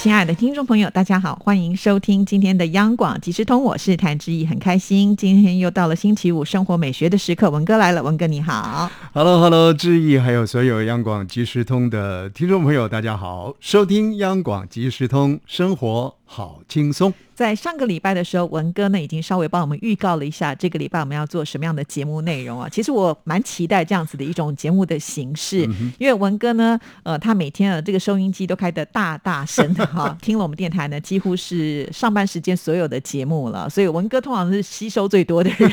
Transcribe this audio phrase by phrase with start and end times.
[0.00, 17.12] 亲爱的听众朋友，大家好，欢迎收听今天的央广即时通，我是谭志毅，很开心，今天又到了星期五生活美学的时刻，文哥来了，文哥你好，Hello Hello，志毅，还有所有央广即时通的听众朋友，大家好，收听央广即时通，生活好轻松。
[17.34, 22.68] 在上个礼拜的时候，文哥呢已经稍微帮我们预告了一下这个礼拜我们要做什么样的节目内容啊。
[22.68, 25.60] 其实我蛮期待这样子的一种节目的形式，
[25.98, 35.72] 因为文哥呢，呃，他每天啊这个收音机都开得大大声的哈， 听了我们电台呢几乎是上班时间所有的节目了，所以文哥通常是吸收最多的人。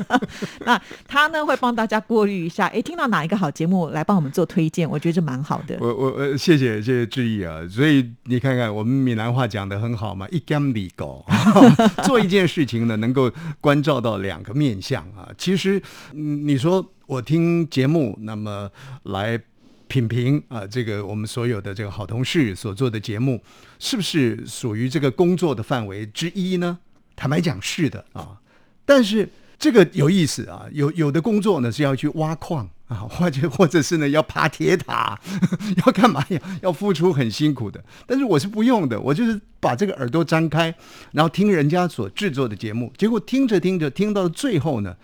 [0.66, 5.78] 那他呢会帮大家过滤一下，哎，听到哪一个好节目来帮我们做推荐，我觉得这蛮好的。
[5.80, 7.60] 我我呃，谢谢谢谢志毅啊。
[7.70, 10.92] 所以你看看我们闽南话讲的很很好嘛，一干里。
[10.94, 11.24] 狗
[12.02, 15.28] 做一件事情呢，能够关照到两个面相啊。
[15.38, 15.80] 其实，
[16.12, 18.68] 嗯你说我听节目，那么
[19.04, 19.40] 来
[19.86, 23.40] 品评啊，这个我们所有的这个好同事所做的节目，
[23.78, 26.78] 是不是属于这个工作的范围之一呢？
[27.14, 28.40] 坦白讲，是的啊。
[28.84, 32.68] 但是这个有意思啊，有有的工作呢是要去挖矿。
[32.88, 35.18] 啊， 或者或者是呢，要爬铁塔，
[35.86, 36.40] 要干嘛呀？
[36.62, 37.82] 要付出很辛苦的。
[38.06, 40.74] 但是我是不用的，我就是把这个耳朵张开，
[41.12, 42.92] 然后听人家所制作的节目。
[42.96, 44.96] 结果听着听着，听到最后呢。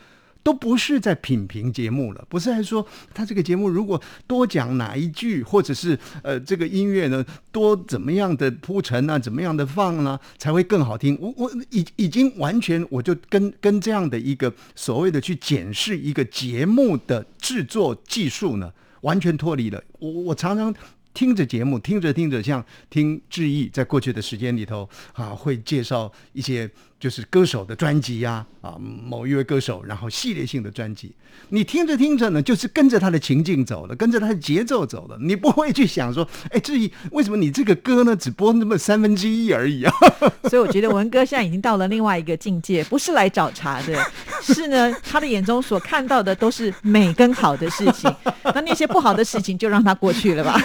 [0.44, 11.18] 都不是在品评节目了，不是在说他这个节目如果多讲哪一句，或者是呃这个音乐呢多怎么样的铺陈啊，怎么样的放呢才会更好听。
[11.18, 18.70] 我我已已经完全我就跟跟这样的一个所谓的去检视一个节目的制作技术呢
[19.00, 19.82] 完全脱离了。
[19.98, 20.72] 我我常常
[21.14, 26.70] 听着节目，听着听着像听志毅在过去的时间里头啊会介绍一些。
[27.04, 31.14] 就是歌手的专辑呀，啊，某一位歌手，然后系列性的专辑，
[31.50, 39.92] 你听着听着呢，就是跟着他的情境走了，跟着他的节奏走了，你不会去想说，哎，至于为什么你这个歌呢只播那么三分之一而已啊？
[40.48, 44.02] 所以我觉得文哥现在已经到了另外一个境界，不是来找茬的，
[44.40, 48.10] 是呢，他的眼中所看到的都是美跟好的事情，
[48.54, 50.58] 那那些不好的事情就让它过去了吧。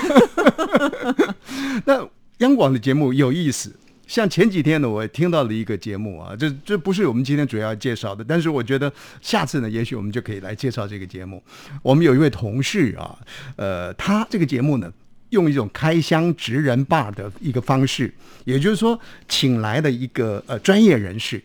[1.84, 2.08] 那
[2.38, 3.76] 央广的节目有意思。
[4.10, 11.44] 像前几天呢，我听到了一个节目啊，这这不是我们今天主要介绍的，但是我觉得下次呢，也许我们就可以来介绍这个节目。
[11.84, 13.16] 我们有一位同事啊，
[13.56, 14.92] 呃，他这个节目呢，
[15.30, 18.12] 用一种开箱职人霸的一个方式，
[18.46, 21.40] 也就是说，请来的一个呃专业人士，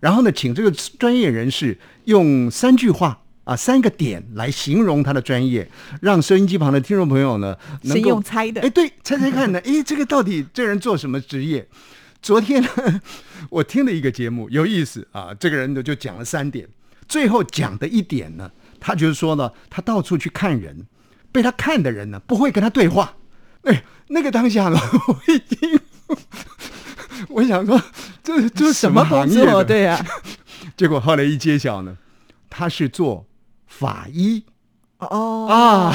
[0.00, 3.20] 然后呢，请这个专业人士用三句话。
[3.44, 5.66] 啊，三个点来形容他的专业，
[6.02, 8.60] 让收音机旁的听众朋友呢，能够猜的。
[8.60, 9.58] 哎，对，猜猜看呢？
[9.64, 11.66] 哎，这个到底这人做什么职业？
[12.20, 13.00] 昨天呢，
[13.50, 15.34] 我听了一个节目，有意思啊。
[15.38, 16.68] 这个人呢就讲了三点，
[17.08, 20.86] 最后讲的一点呢，他就是说呢，他到处去看人，
[21.30, 23.14] 被他看的人呢不会跟他对话。
[23.62, 25.80] 哎，那个当下呢，我已经，
[27.28, 27.80] 我想说，
[28.22, 29.64] 这这什么行业？
[29.64, 30.04] 对呀。
[30.76, 31.96] 结果后来一揭晓呢，
[32.50, 33.26] 他是做。
[33.70, 34.42] 法医
[34.96, 35.94] 哦啊，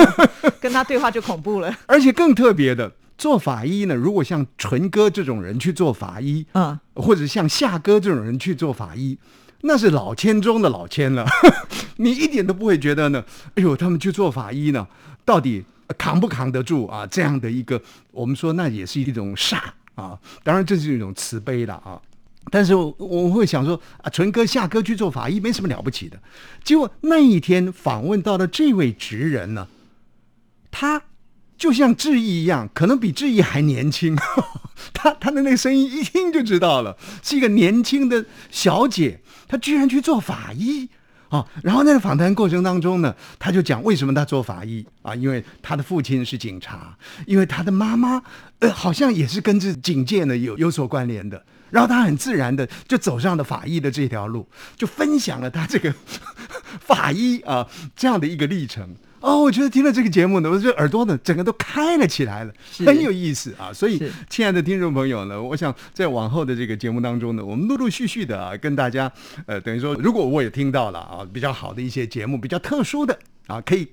[0.60, 1.76] 跟他对话就恐怖了。
[1.86, 9.18] 而且更特别的，做法医呢，如果像纯哥这种人去做法医，嗯，或者像夏哥这种人去做法医，
[9.60, 11.26] 那是老千中的老千了。
[11.98, 13.22] 你一点都不会觉得呢，
[13.56, 14.88] 哎呦，他们去做法医呢，
[15.22, 15.62] 到底
[15.98, 17.06] 扛不扛得住啊？
[17.06, 19.58] 这样的一个，我们说那也是一种煞
[19.96, 20.18] 啊。
[20.42, 22.00] 当然，这是一种慈悲了啊。
[22.50, 26.18] 但是我我会想说啊，纯哥夏哥去做法医没什么了不起的。
[26.64, 29.68] 结果那一天访问到的这位职人呢，
[30.70, 31.02] 他
[31.60, 34.16] 就像志毅一样，可能比志毅还年轻。
[34.94, 39.20] 他他的那个声音一听就知道了，是一个年轻的小姐。
[39.46, 40.88] 她居然去做法医
[41.28, 41.44] 啊！
[41.62, 45.14] 然后那个访谈过程当中呢，他就讲为什么他做法医啊？
[45.14, 46.96] 因为他的父亲是警察，
[47.26, 48.22] 因为他的妈妈
[48.60, 51.44] 呃好像也是跟这警界呢有有所关联的。
[51.68, 55.94] 然后他很自然的就走上了法医的这条路，就分享了他这个
[56.80, 58.96] 法医啊这样的一个历程。
[59.20, 62.52] 哦，我觉得听了这个节目呢，我这耳朵呢整个都开了起来了，
[62.84, 63.72] 很有意思啊。
[63.72, 69.12] 所以，亲爱的听众朋友呢，我想在往后的这个节目当中呢，我们陆陆续续的啊跟大家
[69.46, 73.86] 呃等于说，如果我也听到了啊比较好的一些节目，比较特殊的啊可以。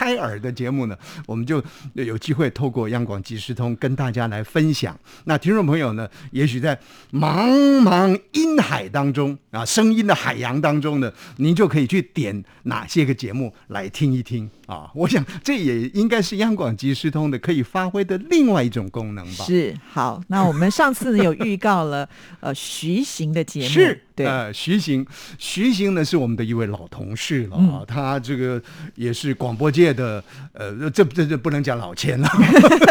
[0.00, 1.62] 开耳的节目呢，我们就
[1.92, 4.98] 有机会透过央广即时通跟大家来分享。
[5.24, 6.74] 那听众朋友呢，也许在
[7.12, 7.46] 茫
[7.82, 14.90] 茫音海当中啊，声音的海洋当中呢，您就可以去点哪些个节目来听一听啊。
[14.96, 19.44] 我想这也应该是央广即时通的可以发挥的另外一种功能吧。
[19.44, 22.08] 是好，那我们上次呢有预告了
[22.40, 25.06] 呃徐行的节目，是对，呃，徐行，
[25.38, 28.60] 徐行呢是我们的一位老同事了啊，他这个
[28.94, 30.22] 也是广播界的
[30.52, 32.28] 呃，这这这不能讲老千了，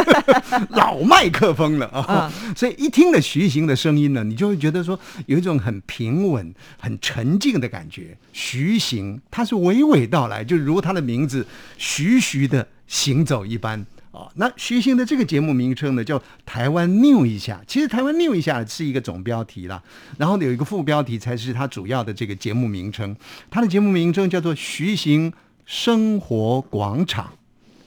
[0.72, 8.18] 老麦克风了啊，所以一听了徐行的声音呢，你就会觉得说有一种很平稳、很沉静的感觉。
[8.34, 11.46] 徐行，他是娓娓道来，就如他的名字
[11.78, 13.86] 徐徐的行走一般。
[14.20, 17.62] 啊，那徐行的这个节目名称呢，叫《台湾 new 一下》。
[17.66, 19.82] 其实《台湾 new 一下》是一个总标题啦，
[20.18, 23.16] 然后有一个副标题才是它主要的这个节目名称。
[23.50, 25.32] 它的节目名称叫做《徐行
[25.66, 27.32] 生活广场》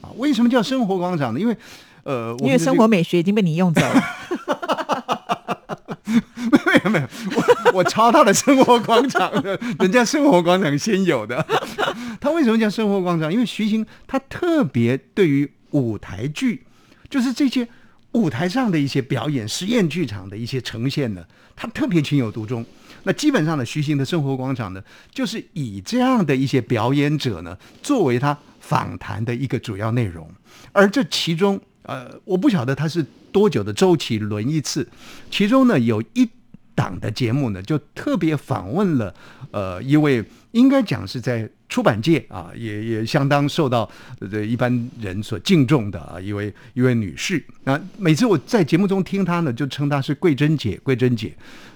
[0.07, 0.09] 啊。
[0.17, 1.39] 为什么叫生活广场呢？
[1.39, 1.55] 因为
[2.03, 4.03] 呃，因为生活美学已经被你用走了。
[6.65, 11.45] 没有没有，我我抄他的生活广场的，人家生活广场先有的。
[12.19, 13.31] 他为什么叫生活广场？
[13.31, 16.63] 因为徐行他特别对于舞台剧，
[17.09, 17.67] 就是这些
[18.13, 21.23] 舞台上的一些表演、实验剧场的一些呈现呢，
[21.55, 22.65] 他特别情有独钟。
[23.03, 24.81] 那基本上呢，徐行的生活广场呢，
[25.11, 30.29] 就是以这样的一些表演者呢，作为他访谈的一个主要内容。
[30.71, 34.87] 而这其中，呃，我不晓得他是多久的周期轮一次，
[35.29, 36.29] 其中呢有一
[36.75, 39.13] 档的节目呢，就特别访问了
[39.51, 41.49] 呃一位应该讲是在。
[41.69, 43.89] 出版界啊，也也相当受到
[44.31, 47.43] 这一般人所敬重的啊一位一位女士。
[47.63, 51.33] 那每次我在节目中听她呢，就称她是桂珍姐，桂珍姐。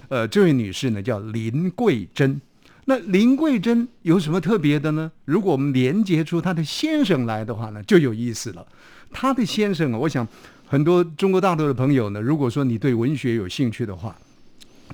[0.09, 2.39] 呃，这位女士呢叫林桂珍。
[2.85, 5.11] 那林桂珍有什么特别的呢？
[5.25, 8.63] 如果我们连接出她的先生来的话呢，就有意思了。
[9.11, 10.27] 她的先生啊，我想
[10.67, 14.15] 很多中国大陆的朋友呢，如果说你对文学有兴趣的话，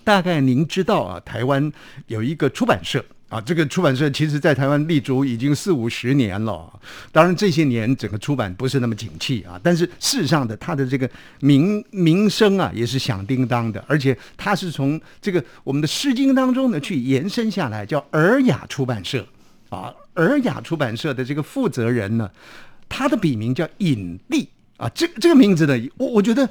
[0.04, 1.72] 大概您知道啊，台湾
[2.08, 3.04] 有一个出版社。
[3.30, 6.72] 啊，这个出版社其实在台湾立足已经四五十年了。
[7.12, 11.10] 当然这些年整个出版不是那么景气啊，但是事实上的它的这个
[11.40, 19.26] 名名声啊也是响叮当的，而且它是从这个我们的《诗经》当中呢去延伸下来，叫尔雅出版社
[19.70, 19.92] 啊。
[20.14, 22.30] 尔雅出版社的这个负责人呢，
[22.88, 24.48] 他的笔名叫尹力
[24.78, 24.88] 啊。
[24.94, 26.48] 这这个名字呢，我我觉得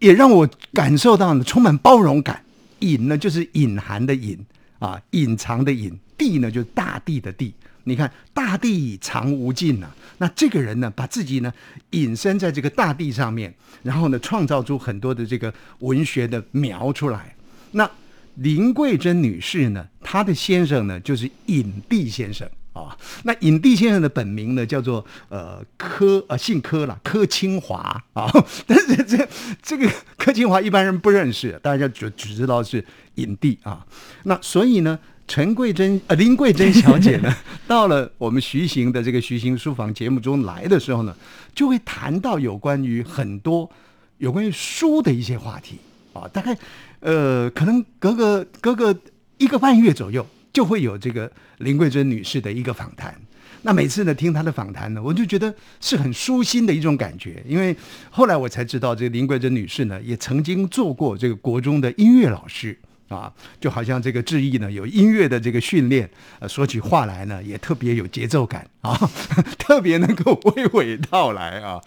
[0.00, 2.44] 也让我感受到呢充满包容感。
[2.80, 4.38] 隐呢就是隐含的隐
[4.78, 5.98] 啊，隐藏的隐。
[6.18, 7.54] 地呢，就是大地的地。
[7.84, 9.90] 你看，大地藏无尽呐。
[10.18, 11.50] 那这个人呢，把自己呢
[11.92, 17.34] 隐身在这个大地上面，然后呢，创造出很多的这个文学的描出来。
[17.70, 17.90] 那
[18.34, 22.46] 林桂珍女士呢，她的先生呢，就是隐帝先生
[22.82, 22.96] 啊。
[23.24, 27.78] 那影帝先生的本名呢，叫做呃柯呃姓柯了，柯清华
[28.12, 28.30] 啊。
[28.66, 29.28] 但是这
[29.62, 32.84] 这个柯清华一般人不认识，大家只只知道是
[33.16, 33.86] 影帝啊。
[34.24, 34.98] 那所以呢。
[35.32, 37.32] 陈桂珍呃林桂珍小姐呢，
[37.68, 41.14] 到了我们徐行的这个徐行书房节目中来的时候呢，
[41.54, 43.70] 就会谈到有关于很多
[44.18, 45.78] 有关于书的一些话题
[46.12, 46.58] 啊，大概
[46.98, 48.92] 呃可能隔个隔个
[49.38, 53.14] 一个半月左右，就会有这个林桂珍女士的一个访谈。
[53.62, 57.76] 那每次呢听她的访谈呢，我就觉得是很舒心的一种感觉，因为
[58.10, 62.78] 后来我才知道，这个林桂珍女士呢，也曾经做过这个国中的音乐老师。
[63.10, 63.30] 啊，
[63.60, 66.08] 就好像这个志毅呢，有音乐的这个训练，
[66.38, 68.96] 呃，说起话来呢，也特别有节奏感啊，
[69.58, 71.80] 特别能够娓娓道来啊。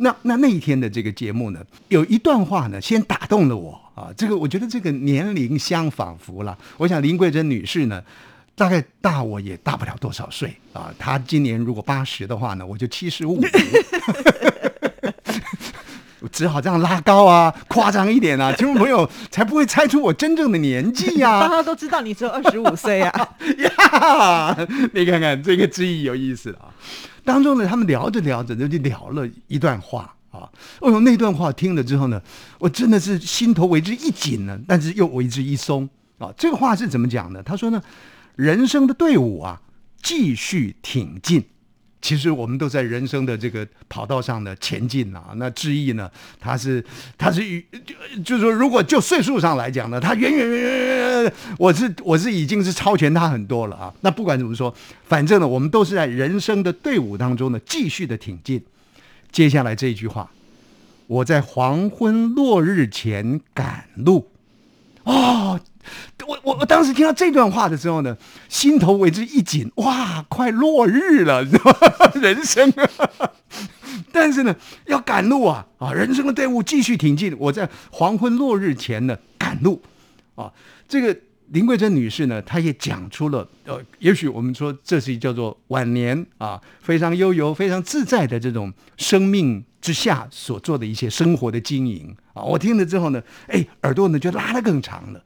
[0.00, 4.12] 那那那一天的这个节目呢，有一段话呢，先打动了我啊。
[4.14, 6.56] 这个我觉得这个年龄相仿佛了。
[6.76, 8.02] 我想林桂珍女士呢，
[8.54, 10.94] 大概大我也大不了多少岁啊。
[10.98, 13.42] 她今年如果八十的话呢，我就七十五。
[16.36, 21.40] 只好这样拉高啊，夸张一点啊， 听众朋友才不会猜出我真正的年纪呀。
[21.48, 23.28] 大家都知道你只有二十五岁啊。
[23.56, 24.54] 呀，
[24.92, 26.68] 你看看这个之意有意思了啊。
[27.24, 30.44] 当中呢，他们聊着聊着就聊了一段话啊。
[30.80, 32.20] 哦呦，那段话听了之后呢，
[32.58, 35.88] 我真的是心头为之一紧呢，但是又为之一松
[36.18, 36.28] 啊。
[36.36, 37.42] 这个话是怎么讲的？
[37.42, 37.82] 他说呢，
[38.34, 39.62] 人生的队伍啊，
[40.02, 41.42] 继续挺进。
[42.02, 45.32] 其实我们都在人生的这个跑道上呢前进啊。
[45.36, 46.84] 那志毅呢，他是
[47.18, 47.42] 他是
[48.22, 53.92] 就就是说，如果就岁数上来讲呢，他远远远远远，我是我是已经是超前他很多了啊。
[54.02, 54.72] 那不管怎么说，
[55.04, 58.62] 反正呢，我们都是在人生的队伍当中呢继续的挺进。
[59.32, 60.30] 接下来这一句话，
[61.06, 64.28] 我在黄昏落日前赶路。
[65.02, 65.60] 哦，
[66.26, 68.16] 我我我当时听到这段话的时候呢，
[68.48, 72.12] 心头为之一紧，哇，快落日了，你知道吗？
[72.20, 73.30] 人生啊，
[74.12, 75.92] 但是呢，要赶路啊啊！
[75.92, 79.82] 人生的队伍继续挺进，我在黄昏落日前呢赶路
[80.34, 80.52] 啊。
[80.88, 81.16] 这个
[81.48, 92.42] 林桂珍女士呢，她也讲出了呃，也许我们说这是叫做晚年啊，非常悠游、非常自在的这种生命之下所做的一些生活的经营啊。
[92.42, 95.22] 我听了之后呢，哎，耳朵呢就拉得更长了。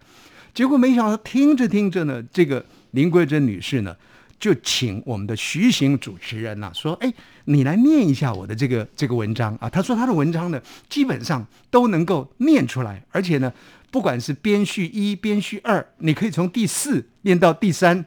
[0.54, 3.97] 结果没想到听着听着呢，这个林桂珍女士呢。
[4.38, 7.12] 就请我们的徐行主持人呐，说：“哎，
[7.45, 13.52] 你来念一下我的这个这个文章啊。”她说她的文章呢，基本上都能够念出来，而且呢，
[13.90, 18.02] 不管是编序一、编序二，你可以从第四念到第三，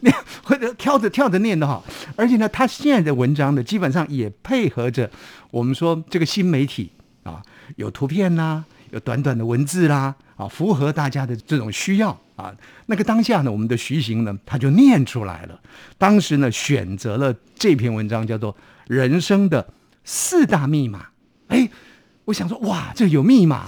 [0.00, 0.14] 念
[0.44, 1.84] 或者跳着跳着念的哈。
[2.16, 5.10] 而且呢，他现在的文章呢，基本上也配合着
[5.50, 6.90] 我们说这个新媒体
[7.24, 7.42] 啊，
[7.76, 12.18] 有图片啦，有短短的文字啦，啊，符合大家的这种需要。
[12.36, 12.54] 啊，
[12.86, 15.60] 那个当下呢，我们的徐行呢，他就念出来了。
[15.98, 18.54] 当时呢，选择了这篇文章，叫做
[18.86, 19.68] 《人生的
[20.04, 21.00] 四大密码》。
[21.48, 21.68] 哎，
[22.26, 23.66] 我想说，哇，这有密码，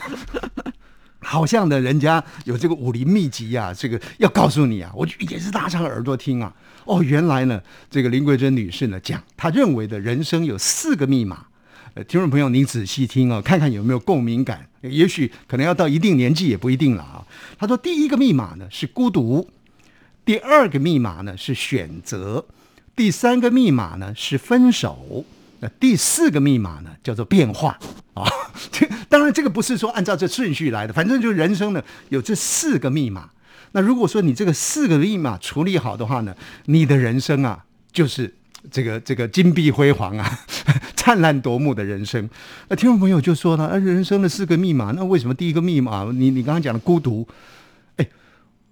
[1.20, 6.54] 好像呢，人家有这个武林秘籍啊，这个要告诉你啊，我就也是拉长耳朵听啊。
[6.84, 11.46] 哦，原来呢，这个林桂珍女士呢讲，她认为的人生有四个密码。
[11.94, 14.66] 呃，听众朋友，您仔细听哦，看看有没有共鸣感。
[14.80, 17.22] 也许可能要到一定年纪也不一定了啊。
[17.58, 19.46] 他说，第一个密码呢是孤独，
[20.24, 22.46] 第二个密码呢是选择，
[22.96, 25.26] 第三个密码呢是分手，
[25.60, 27.78] 那第四个密码呢叫做变化
[28.14, 28.24] 啊。
[28.72, 33.28] 这当然这个不是说按照这顺序来的，反正就人生呢有这四个密码。
[33.72, 36.34] 那如果说你这个四个密码处理好的话呢，
[36.64, 38.36] 你的人生啊就是。
[38.70, 40.38] 这个这个金碧辉煌啊，
[40.96, 42.28] 灿烂夺目的人生。
[42.68, 47.26] 那听众朋友就说了，啊，人生的四个密码，那为什么第一个密码，你你刚刚讲的孤独？
[47.96, 48.08] 哎，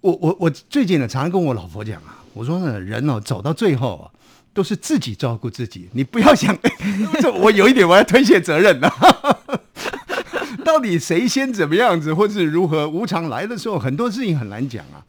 [0.01, 4.05] 我我我最近呢，常常跟我老婆讲啊，我说呢，人哦，走到最后啊，
[4.53, 6.57] 都是自己照顾自己，你不要想，
[7.41, 8.91] 我有一点我要推卸责任了。
[10.63, 12.87] 到底谁先怎么样子，或是如何？
[12.87, 15.03] 无常来的时候，很多事情很难讲啊。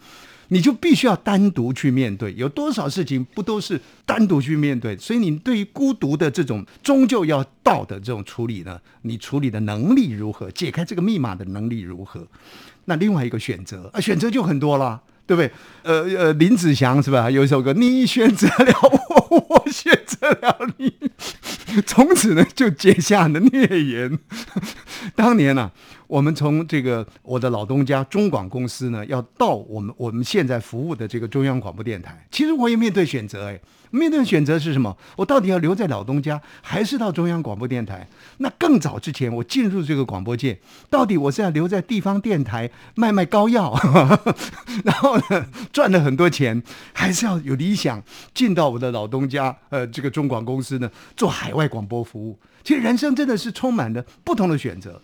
[0.48, 4.96] 你就必须要单独去面对，有多少事情不都是单独去面对？
[4.98, 10.50] 所以你对于孤独的这种终究要到的这种处理呢，你处理的能力如何？
[10.50, 12.26] 解开这个密码的能力如何？
[12.84, 15.50] 那另外一个选择啊，选择就很多了，对不对？
[15.84, 17.30] 呃呃，林子祥是吧？
[17.30, 18.72] 有一首歌，你选择了
[19.30, 20.92] 我，我选择了你，
[21.86, 24.18] 从此呢就结下了孽缘。
[25.16, 25.70] 当年呢。
[26.12, 33.58] 我们从这个我的老东家中广公司呢，要到我们我们现在服务的这个中央广播电台，其实我也面对选择，哎，
[33.90, 34.94] 面对选择是什么？
[35.16, 38.06] 我到底要留在老东家，还是到中央广播电台？
[38.36, 40.58] 那更早之前，我进入这个广播界，
[40.90, 43.74] 到底我是要留在地方电台卖卖膏药，
[44.84, 48.02] 然后呢赚了很多钱，还是要有理想
[48.34, 52.38] 进到我的老东家，呃，这个中广公司呢做海外广播服务？
[52.62, 55.00] 其实人生真的是充满了不同的选择。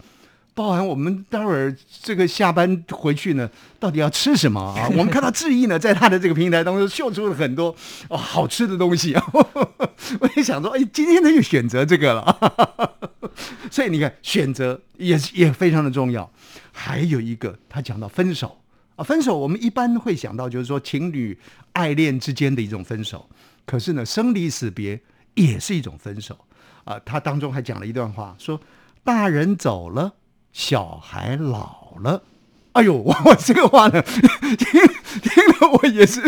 [0.58, 1.72] 包含我们待会儿
[2.02, 3.48] 这个下班回去呢，
[3.78, 4.88] 到底要吃什么啊？
[4.90, 7.72] 我们看到志毅呢，在他的这个平台当中秀出了很多
[8.08, 9.24] 哦好吃的东西啊。
[10.18, 12.98] 我也想说，哎，今天他就选择这个了。
[13.70, 16.28] 所以你看，选择也是也非常的重要。
[16.72, 18.58] 还有一个，他讲到分手
[18.96, 21.38] 啊，分手我们一般会想到就是说情侣
[21.74, 23.30] 爱恋之间的一种分手，
[23.64, 25.00] 可是呢，生离死别
[25.34, 26.36] 也是一种分手
[26.82, 26.98] 啊。
[27.04, 28.60] 他当中还讲了一段话，说
[29.04, 30.14] 大人走了。
[30.52, 32.22] 小孩老了，
[32.72, 34.80] 哎呦，我这个话呢， 听
[35.22, 36.22] 听了我也是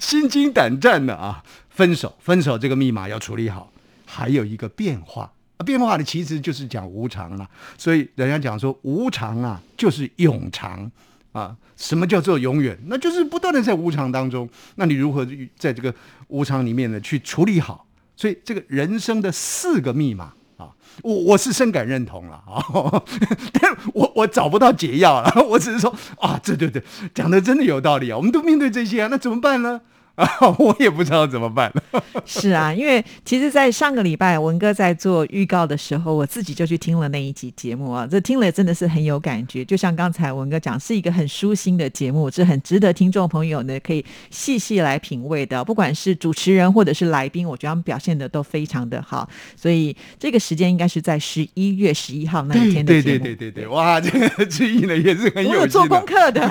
[0.00, 1.42] 心惊胆战的啊！
[1.68, 3.70] 分手，分手这个密码要处理好。
[4.04, 5.32] 还有一个变化，
[5.64, 7.48] 变化的其实就是讲无常了。
[7.76, 10.90] 所以人家讲说无常啊，就是永长
[11.32, 11.56] 啊。
[11.76, 12.78] 什么叫做永远？
[12.86, 14.48] 那就是不断的在无常当中。
[14.76, 15.26] 那你如何
[15.58, 15.94] 在这个
[16.28, 17.86] 无常里面呢去处理好？
[18.16, 20.32] 所以这个人生的四个密码。
[20.56, 20.70] 啊
[21.02, 22.64] 我我是深感认同了啊，
[23.52, 26.82] 但我我找不到解药了， 我只是说啊，对对对，
[27.14, 29.80] 讲的真的有道理啊，我们都面对这些啊，那怎么办呢？
[30.16, 31.72] 啊， 我也不知道怎么办。
[32.24, 39.64] 是啊，因为其实，在上个礼拜文哥在做预告的时候，我自己就去听了那一集节目啊，这听了真的是很有感觉。
[39.64, 45.62] 就像刚才文哥讲，是一个很舒心的节目，是很值得听众朋友呢可以细细来品味的。
[45.62, 49.28] 不管是主持人或者是来宾，我觉得他们表现的都非常的好。
[49.54, 53.18] 所以这个时间应该是在十一月十一号那一天的节目。
[53.18, 55.50] 对对对对对，哇， 这个记忆呢也是很有。
[55.50, 56.50] 我有做功课的，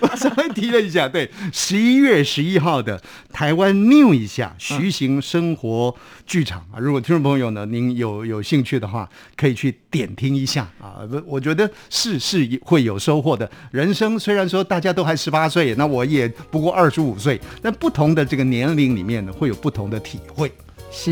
[0.00, 3.01] 我稍微提了一下，对，十一月十一号的。
[3.32, 5.94] 台湾 New 一下徐行生活
[6.26, 6.78] 剧场啊。
[6.78, 11.06] 如果听众朋友呢，您有有兴趣的话，可以去点听一下啊。
[11.10, 13.50] 不，我觉得是是会有收获的。
[13.70, 20.52] 人生虽然说大家都还十八岁，那我也不过二十五岁，但不同的这个年龄里面呢，会有不同的体会。
[20.90, 21.10] 是，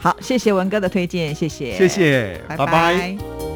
[0.00, 3.49] 好，谢谢文哥的推荐，谢谢，谢谢，拜拜。